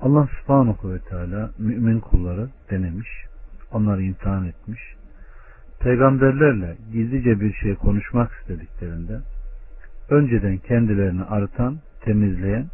[0.00, 3.08] Allah subhanahu ve teala mümin kulları denemiş,
[3.72, 4.80] onları imtihan etmiş.
[5.80, 9.20] Peygamberlerle gizlice bir şey konuşmak istediklerinde
[10.10, 12.66] önceden kendilerini arıtan, temizleyen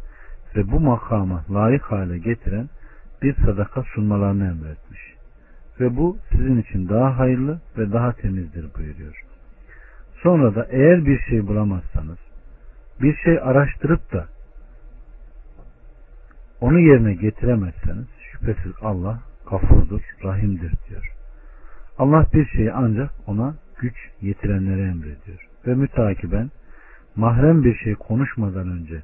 [0.55, 2.69] ve bu makama layık hale getiren
[3.21, 5.01] bir sadaka sunmalarını emretmiş.
[5.79, 9.23] Ve bu sizin için daha hayırlı ve daha temizdir buyuruyor.
[10.23, 12.17] Sonra da eğer bir şey bulamazsanız,
[13.01, 14.27] bir şey araştırıp da
[16.63, 21.13] onu yerine getiremezseniz şüphesiz Allah kafurdur, rahimdir diyor.
[21.97, 25.47] Allah bir şeyi ancak ona güç yetirenlere emrediyor.
[25.67, 26.51] Ve mütakiben
[27.15, 29.01] mahrem bir şey konuşmadan önce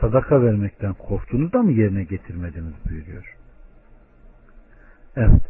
[0.00, 3.34] sadaka vermekten korktunuz da mı yerine getirmediniz buyuruyor.
[5.16, 5.42] Evet,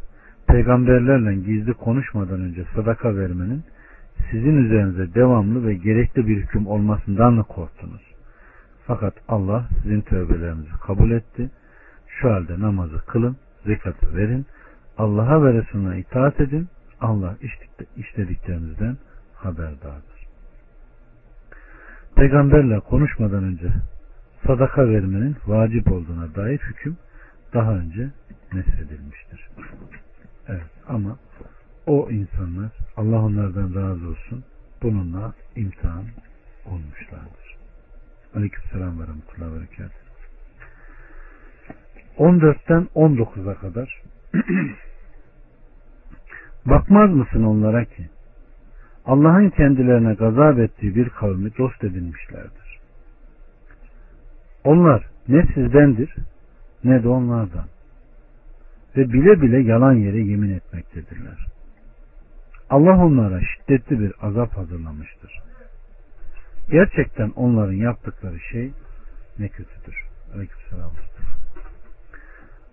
[0.46, 3.62] peygamberlerle gizli konuşmadan önce sadaka vermenin
[4.30, 8.17] sizin üzerinize devamlı ve gerekli bir hüküm olmasından mı korktunuz?
[8.88, 11.50] Fakat Allah sizin tövbelerinizi kabul etti.
[12.06, 14.46] Şu halde namazı kılın, zekatı verin,
[14.98, 16.68] Allah'a ve Resulüne itaat edin.
[17.00, 17.36] Allah
[17.96, 18.96] işlediklerinizden
[19.34, 20.18] haberdardır.
[22.16, 23.68] Peygamberle konuşmadan önce
[24.46, 26.96] sadaka vermenin vacip olduğuna dair hüküm
[27.54, 28.10] daha önce
[28.52, 29.48] nesredilmiştir.
[30.48, 31.18] Evet ama
[31.86, 34.44] o insanlar Allah onlardan razı olsun
[34.82, 36.04] bununla imtihan
[36.66, 37.47] olmuşlardır.
[38.34, 39.92] Aleykümselam ve rahmetullahi ve berekat.
[42.18, 44.02] 14'ten 19'a kadar
[46.66, 48.08] Bakmaz mısın onlara ki
[49.06, 52.78] Allah'ın kendilerine gazap ettiği bir kavmi dost edinmişlerdir.
[54.64, 56.14] Onlar ne sizdendir
[56.84, 57.66] ne de onlardan.
[58.96, 61.46] Ve bile bile yalan yere yemin etmektedirler.
[62.70, 65.47] Allah onlara şiddetli bir azap hazırlamıştır.
[66.70, 68.72] Gerçekten onların yaptıkları şey
[69.38, 70.04] ne kötüdür.
[70.34, 70.92] Aleykümselam.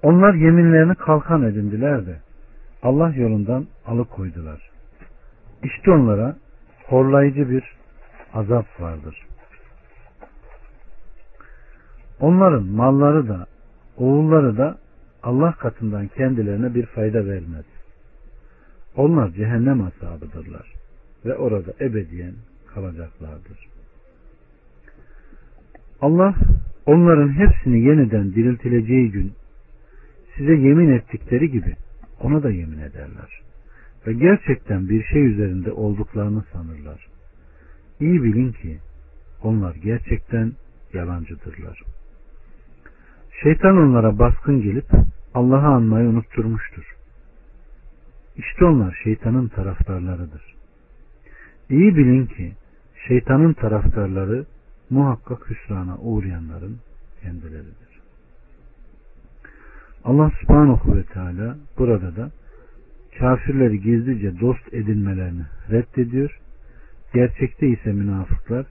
[0.04, 2.20] Onlar yeminlerini kalkan edindiler de
[2.84, 4.70] Allah yolundan alıkoydular.
[5.64, 6.36] İşte onlara
[6.86, 7.64] horlayıcı bir
[8.34, 9.26] azap vardır.
[12.20, 13.46] Onların malları da
[13.98, 14.78] oğulları da
[15.24, 17.66] Allah katından kendilerine bir fayda vermez.
[18.96, 20.74] Onlar cehennem ashabıdırlar
[21.26, 22.34] ve orada ebediyen
[22.74, 23.75] kalacaklardır.
[26.06, 26.36] Allah
[26.86, 29.34] onların hepsini yeniden diriltileceği gün
[30.38, 31.76] size yemin ettikleri gibi
[32.22, 33.42] ona da yemin ederler.
[34.08, 37.08] Ve gerçekten bir şey üzerinde olduklarını sanırlar.
[38.00, 38.78] İyi bilin ki
[39.44, 40.52] onlar gerçekten
[40.94, 41.82] yalancıdırlar.
[43.44, 44.88] Şeytan onlara baskın gelip
[45.34, 46.96] Allah'ı anmayı unutturmuştur.
[48.38, 50.56] İşte onlar şeytanın taraftarlarıdır.
[51.70, 52.54] İyi bilin ki
[53.08, 54.46] şeytanın taraftarları
[54.90, 56.78] muhakkak hüsrana uğrayanların
[57.22, 58.02] kendileridir.
[60.04, 62.32] Allah subhanahu ve teala burada da
[63.20, 66.40] kafirleri gizlice dost edinmelerini reddediyor.
[67.14, 68.66] Gerçekte ise münafıklar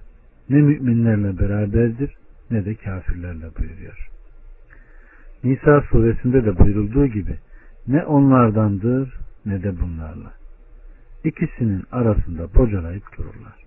[0.50, 2.16] ne müminlerle beraberdir
[2.50, 4.08] ne de kafirlerle buyuruyor.
[5.44, 7.36] Nisa suresinde de buyurulduğu gibi
[7.88, 10.32] ne onlardandır ne de bunlarla.
[11.24, 13.63] İkisinin arasında bocalayıp dururlar.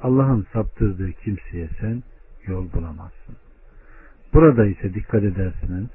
[0.00, 2.02] Allah'ın saptırdığı kimseye sen
[2.46, 3.36] yol bulamazsın.
[4.34, 5.88] Burada ise dikkat edersiniz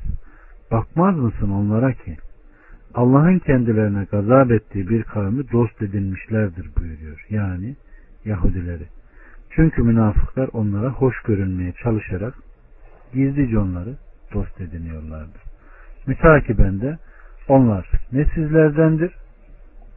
[0.72, 2.18] Bakmaz mısın onlara ki
[2.94, 7.26] Allah'ın kendilerine gazap ettiği bir kavmi dost edinmişlerdir buyuruyor.
[7.30, 7.76] Yani
[8.26, 8.86] Yahudileri.
[9.50, 12.34] Çünkü münafıklar onlara hoş görünmeye çalışarak
[13.14, 13.96] gizlice onları
[14.34, 15.38] dost ediniyorlardı.
[16.08, 16.98] Mütakiben de
[17.48, 19.16] onlar ne sizlerdendir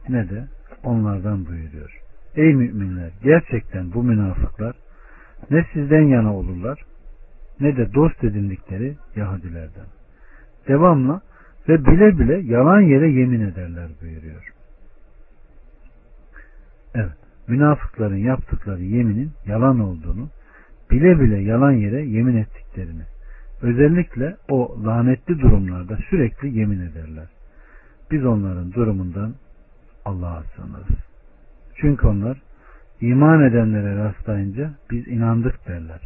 [0.09, 0.47] ne de
[0.83, 2.04] onlardan buyuruyor.
[2.35, 4.75] Ey müminler gerçekten bu münafıklar
[5.51, 6.85] ne sizden yana olurlar
[7.59, 9.85] ne de dost edindikleri Yahudilerden.
[10.67, 11.21] Devamla
[11.69, 14.53] ve bile bile yalan yere yemin ederler buyuruyor.
[16.95, 17.17] Evet,
[17.47, 20.29] münafıkların yaptıkları yeminin yalan olduğunu,
[20.91, 23.03] bile bile yalan yere yemin ettiklerini,
[23.61, 27.27] özellikle o lanetli durumlarda sürekli yemin ederler.
[28.11, 29.35] Biz onların durumundan
[30.05, 31.14] Allah'a sığınırız.
[31.75, 32.41] Çünkü onlar
[33.01, 36.01] iman edenlere rastlayınca biz inandık derler.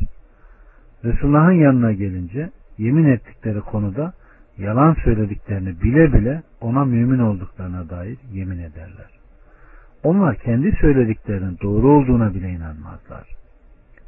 [1.03, 4.13] Resulullah'ın yanına gelince yemin ettikleri konuda
[4.57, 9.09] yalan söylediklerini bile bile ona mümin olduklarına dair yemin ederler.
[10.03, 13.23] Onlar kendi söylediklerinin doğru olduğuna bile inanmazlar.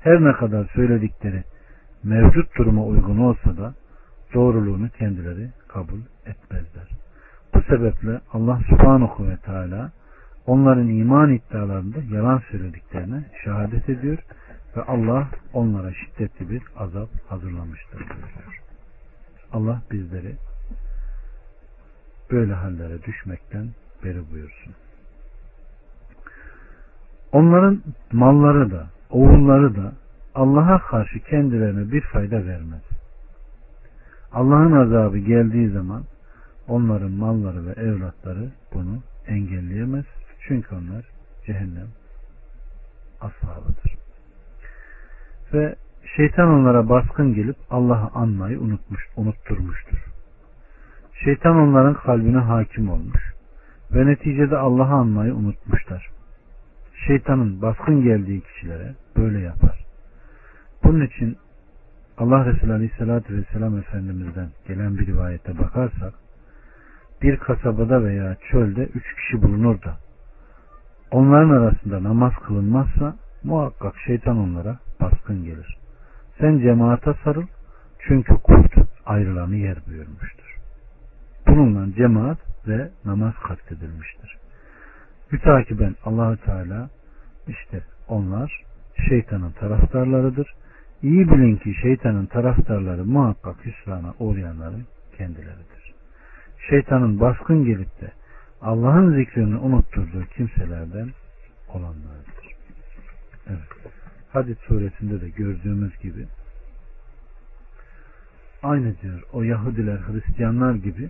[0.02, 1.43] Her ne kadar söyledikleri
[2.04, 3.74] mevcut duruma uygun olsa da
[4.34, 6.88] doğruluğunu kendileri kabul etmezler.
[7.54, 9.91] Bu sebeple Allah subhanahu ve teala
[10.52, 14.18] onların iman iddialarında yalan söylediklerine şehadet ediyor
[14.78, 18.62] ve Allah onlara şiddetli bir azap hazırlamıştır diyor.
[19.54, 20.36] Allah bizleri
[22.32, 23.68] böyle hallere düşmekten
[24.04, 24.74] beri buyursun.
[27.32, 29.94] Onların malları da, oğulları da
[30.36, 32.84] Allah'a karşı kendilerine bir fayda vermez.
[34.34, 36.04] Allah'ın azabı geldiği zaman
[36.68, 40.06] onların malları ve evlatları bunu engelleyemez.
[40.48, 41.06] Çünkü onlar
[41.46, 41.88] cehennem
[43.22, 43.96] ashabıdır.
[45.54, 45.76] Ve
[46.16, 50.06] şeytan onlara baskın gelip Allah'ı anmayı unutmuş, unutturmuştur.
[51.24, 53.34] Şeytan onların kalbine hakim olmuş
[53.92, 56.10] ve neticede Allah'ı anmayı unutmuşlar.
[57.08, 59.86] Şeytanın baskın geldiği kişilere böyle yapar.
[60.84, 61.38] Bunun için
[62.18, 66.14] Allah Resulü Aleyhisselatü Vesselam Efendimiz'den gelen bir rivayete bakarsak
[67.22, 69.98] bir kasabada veya çölde üç kişi bulunur da
[71.12, 75.78] onların arasında namaz kılınmazsa muhakkak şeytan onlara baskın gelir.
[76.39, 77.45] Sen cemaate sarıl
[78.00, 78.74] çünkü kurt
[79.06, 80.58] ayrılanı yer buyurmuştur.
[81.47, 84.38] Bununla cemaat ve namaz katledilmiştir.
[85.32, 86.89] Mütakiben Allahü Teala
[87.47, 88.63] işte onlar
[89.10, 90.54] şeytanın taraftarlarıdır.
[91.04, 94.86] İyi bilin ki şeytanın taraftarları muhakkak hüsrana uğrayanların
[95.17, 95.93] kendileridir.
[96.69, 98.12] Şeytanın baskın gelip de
[98.62, 101.12] Allah'ın zikrini unutturduğu kimselerden
[101.69, 102.47] olanlardır.
[103.47, 103.93] Evet.
[104.34, 106.28] Hadid suresinde de gördüğümüz gibi
[108.63, 111.10] aynı diyor o Yahudiler Hristiyanlar gibi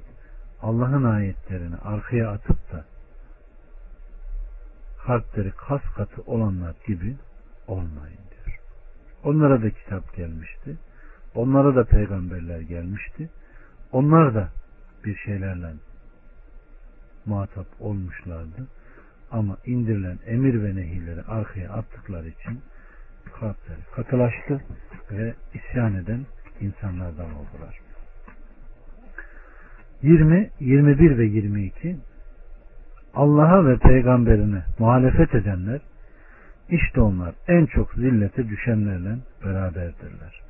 [0.61, 2.85] Allah'ın ayetlerini arkaya atıp da
[5.05, 7.15] kalpleri kas katı olanlar gibi
[7.67, 8.59] olmayın diyor.
[9.23, 10.77] Onlara da kitap gelmişti.
[11.35, 13.29] Onlara da peygamberler gelmişti.
[13.91, 14.49] Onlar da
[15.05, 15.73] bir şeylerle
[17.25, 18.67] muhatap olmuşlardı.
[19.31, 22.61] Ama indirilen emir ve nehirleri arkaya attıkları için
[23.39, 24.61] kalpleri katılaştı
[25.11, 26.25] ve isyan eden
[26.61, 27.79] insanlardan oldular.
[30.01, 31.97] 20, 21 ve 22
[33.13, 35.81] Allah'a ve peygamberine muhalefet edenler
[36.69, 40.41] işte onlar en çok zillete düşenlerle beraberdirler.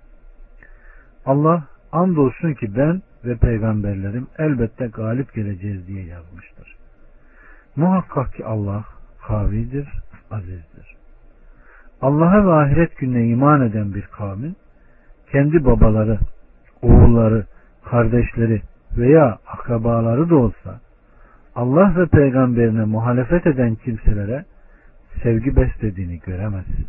[1.26, 6.76] Allah andolsun ki ben ve peygamberlerim elbette galip geleceğiz diye yazmıştır.
[7.76, 8.86] Muhakkak ki Allah
[9.28, 9.90] kavidir,
[10.32, 10.96] azizdir.
[12.02, 14.56] Allah'a ve ahiret gününe iman eden bir kavmin
[15.32, 16.20] kendi babaları,
[16.82, 17.46] oğulları,
[17.86, 18.62] kardeşleri
[18.98, 20.80] veya akrabaları da olsa
[21.56, 24.46] Allah ve peygamberine muhalefet eden kimselere
[25.24, 26.88] sevgi beslediğini göremezsin.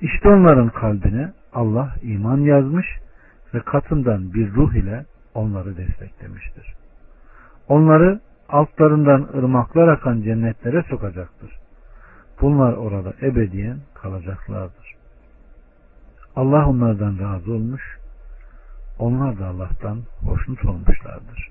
[0.00, 3.11] İşte onların kalbine Allah iman yazmış ve
[3.60, 6.74] katından bir ruh ile onları desteklemiştir.
[7.68, 11.50] Onları altlarından ırmaklar akan cennetlere sokacaktır.
[12.40, 14.94] Bunlar orada ebediyen kalacaklardır.
[16.36, 17.98] Allah onlardan razı olmuş,
[18.98, 21.50] onlar da Allah'tan hoşnut olmuşlardır.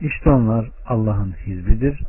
[0.00, 2.02] İşte onlar Allah'ın hizbidir.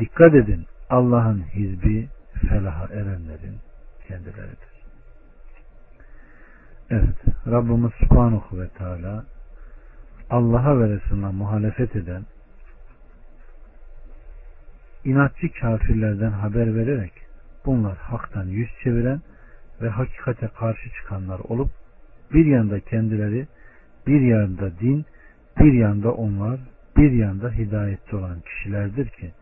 [0.00, 2.08] Dikkat edin Allah'ın hizbi
[2.48, 3.58] felaha erenlerin
[4.08, 4.73] kendileridir.
[6.94, 9.24] Evet Rabbimiz Subhanahu ve Teala
[10.30, 12.22] Allah'a ve Resulüne muhalefet eden
[15.04, 17.12] inatçı kafirlerden haber vererek
[17.66, 19.20] bunlar haktan yüz çeviren
[19.82, 21.70] ve hakikate karşı çıkanlar olup
[22.32, 23.46] bir yanda kendileri
[24.06, 25.04] bir yanda din
[25.60, 26.60] bir yanda onlar
[26.96, 29.32] bir yanda hidayette olan kişilerdir ki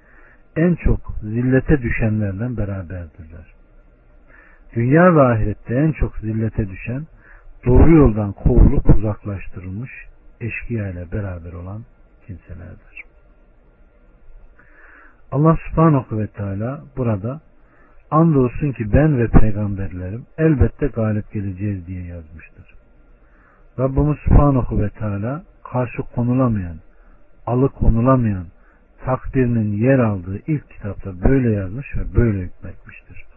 [0.56, 3.54] en çok zillete düşenlerden beraberdirler.
[4.74, 7.06] Dünya ve ahirette en çok zillete düşen
[7.66, 9.90] doğru yoldan kovulup uzaklaştırılmış
[10.40, 11.84] eşkıya ile beraber olan
[12.26, 13.04] kimselerdir.
[15.32, 17.40] Allah subhanahu ve teala burada
[18.12, 22.74] Andolsun ki ben ve peygamberlerim elbette galip geleceğiz diye yazmıştır.
[23.78, 26.76] Rabbimiz Subhanahu ve Teala karşı konulamayan,
[27.46, 28.46] alıkonulamayan
[29.04, 33.31] takdirinin yer aldığı ilk kitapta böyle yazmış ve böyle hükmetmiştir.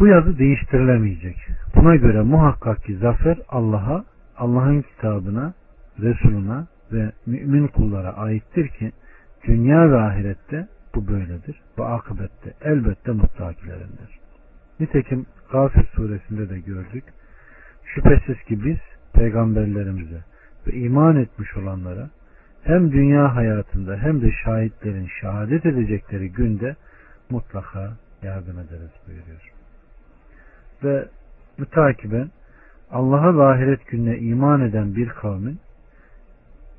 [0.00, 1.36] Bu yazı değiştirilemeyecek.
[1.74, 4.04] Buna göre muhakkak ki zafer Allah'a,
[4.36, 5.54] Allah'ın kitabına,
[6.00, 8.92] Resuluna ve mümin kullara aittir ki
[9.46, 11.60] dünya ve ahirette bu böyledir.
[11.78, 14.18] Bu akıbette elbette muttakilerindir.
[14.80, 17.04] Nitekim Gafir suresinde de gördük.
[17.84, 18.78] Şüphesiz ki biz
[19.12, 20.24] peygamberlerimize
[20.66, 22.10] ve iman etmiş olanlara
[22.62, 26.76] hem dünya hayatında hem de şahitlerin şehadet edecekleri günde
[27.30, 27.92] mutlaka
[28.22, 29.59] yardım ederiz buyuruyor.
[30.84, 31.08] Ve
[31.58, 32.30] mütakiben
[32.90, 35.58] Allah'a ve ahiret gününe iman eden bir kavmin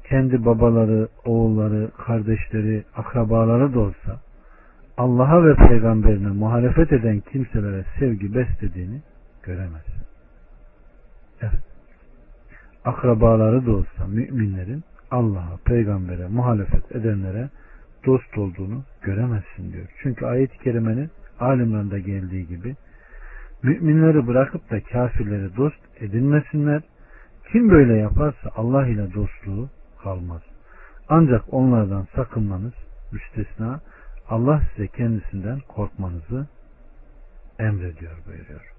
[0.09, 4.19] kendi babaları, oğulları, kardeşleri, akrabaları da olsa
[4.97, 9.01] Allah'a ve peygamberine muhalefet eden kimselere sevgi beslediğini
[9.43, 9.85] göremez.
[11.41, 11.59] Evet.
[12.85, 17.49] Akrabaları da olsa müminlerin Allah'a, peygambere muhalefet edenlere
[18.05, 19.87] dost olduğunu göremezsin diyor.
[20.03, 22.75] Çünkü ayet-i kerimenin alimlerinde geldiği gibi
[23.63, 26.81] müminleri bırakıp da kafirleri dost edinmesinler.
[27.51, 29.69] Kim böyle yaparsa Allah ile dostluğu
[30.03, 30.41] kalmaz.
[31.09, 32.73] Ancak onlardan sakınmanız
[33.11, 33.79] müstesna
[34.29, 36.47] Allah size kendisinden korkmanızı
[37.59, 38.73] emrediyor buyuruyor.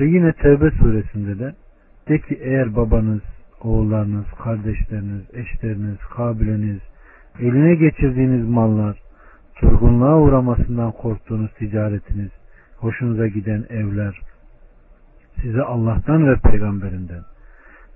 [0.00, 1.54] Ve yine Tevbe suresinde de
[2.08, 3.22] de ki eğer babanız,
[3.60, 6.80] oğullarınız, kardeşleriniz, eşleriniz, kabileniz,
[7.40, 8.96] eline geçirdiğiniz mallar,
[9.54, 12.30] turgunluğa uğramasından korktuğunuz ticaretiniz,
[12.82, 14.20] hoşunuza giden evler,
[15.42, 17.22] size Allah'tan ve peygamberinden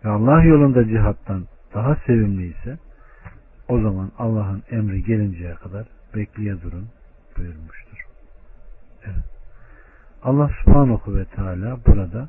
[0.05, 2.78] ve Allah yolunda cihattan daha sevimli ise
[3.68, 6.89] o zaman Allah'ın emri gelinceye kadar bekleye durun
[7.37, 7.99] buyurmuştur.
[9.05, 9.24] Evet.
[10.22, 12.28] Allah subhanahu ve teala burada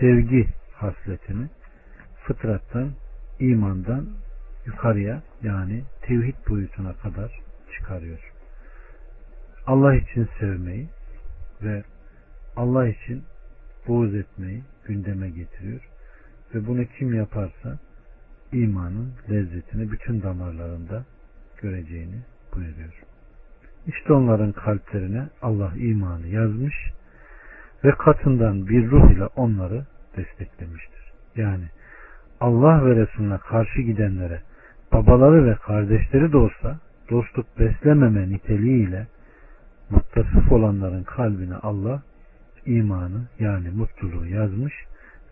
[0.00, 1.46] sevgi hasletini
[2.22, 2.90] fıtrattan,
[3.40, 4.06] imandan
[4.66, 7.40] yukarıya yani tevhid boyutuna kadar
[7.76, 8.32] çıkarıyor.
[9.66, 10.88] Allah için sevmeyi
[11.62, 11.82] ve
[12.56, 13.24] Allah için
[13.88, 15.80] buğz etmeyi gündeme getiriyor.
[16.54, 17.78] Ve bunu kim yaparsa
[18.52, 21.04] imanın lezzetini bütün damarlarında
[21.62, 22.20] göreceğini
[22.54, 23.02] buyuruyor.
[23.86, 26.74] İşte onların kalplerine Allah imanı yazmış
[27.84, 29.86] ve katından bir ruh ile onları
[30.16, 31.12] desteklemiştir.
[31.36, 31.64] Yani
[32.40, 34.40] Allah ve Resulüne karşı gidenlere
[34.92, 36.78] babaları ve kardeşleri de olsa
[37.10, 39.06] dostluk beslememe niteliğiyle
[39.90, 42.02] muttasıf olanların kalbine Allah
[42.66, 44.74] imanı yani mutluluğu yazmış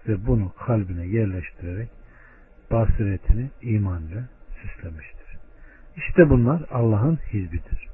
[0.09, 1.89] ve bunu kalbine yerleştirerek
[2.71, 4.25] basiretini iman ile
[4.63, 5.39] süslemiştir.
[5.97, 7.89] İşte bunlar Allah'ın hizbidir.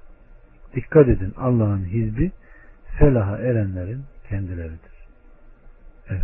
[0.74, 2.32] Dikkat edin Allah'ın hizbi
[2.98, 5.06] felaha erenlerin kendileridir.
[6.08, 6.22] Evet.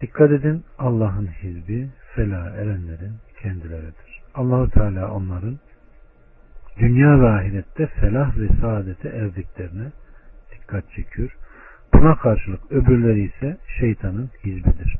[0.00, 4.22] Dikkat edin Allah'ın hizbi felaha erenlerin kendileridir.
[4.34, 5.58] Allahu Teala onların
[6.78, 9.92] dünya ve ahirette felah ve saadete erdiklerine
[10.52, 11.36] dikkat çekiyor.
[11.94, 14.96] Buna karşılık öbürleri ise şeytanın hizbidir.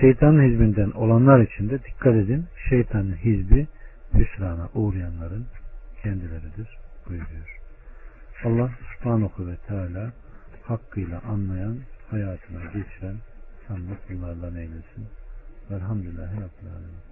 [0.00, 3.66] Şeytanın hizbinden olanlar için de dikkat edin şeytanın hizbi
[4.14, 5.46] hüsrana uğrayanların
[6.02, 7.58] kendileridir buyuruyor.
[8.44, 10.12] Allah subhanahu ve teala
[10.62, 11.78] hakkıyla anlayan,
[12.10, 13.16] hayatına geçiren
[13.68, 15.08] sandık bunlardan eylesin.
[15.70, 17.11] Velhamdülillahi Rabbil Alemin.